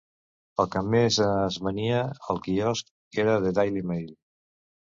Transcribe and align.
El 0.61 0.67
que 0.75 0.81
més 0.95 1.19
es 1.25 1.59
venia 1.67 2.01
al 2.35 2.41
quiosc 2.49 3.23
era 3.27 3.39
The 3.47 3.55
Daily 3.61 3.87
Mail. 3.95 4.13